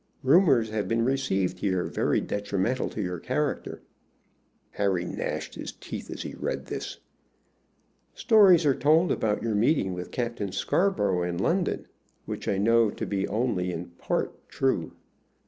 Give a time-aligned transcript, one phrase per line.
[0.23, 3.83] Rumors have been received here very detrimental to your character."
[4.71, 6.97] Harry gnashed his teeth as he read this.
[8.15, 11.85] "Stories are told about your meeting with Captain Scarborough in London,
[12.25, 14.93] which I know to be only in part true.